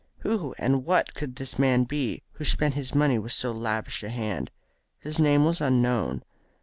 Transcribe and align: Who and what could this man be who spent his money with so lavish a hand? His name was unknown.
Who 0.21 0.55
and 0.57 0.83
what 0.83 1.13
could 1.13 1.35
this 1.35 1.59
man 1.59 1.83
be 1.83 2.23
who 2.31 2.43
spent 2.43 2.73
his 2.73 2.95
money 2.95 3.19
with 3.19 3.33
so 3.33 3.51
lavish 3.51 4.01
a 4.01 4.09
hand? 4.09 4.49
His 4.97 5.19
name 5.19 5.45
was 5.45 5.61
unknown. 5.61 6.23